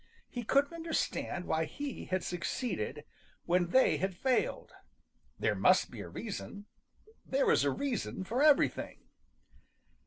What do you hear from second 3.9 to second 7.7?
had failed. There must be a reason. There is a